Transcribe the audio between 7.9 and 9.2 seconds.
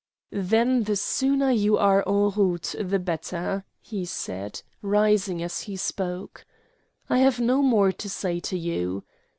to say to you.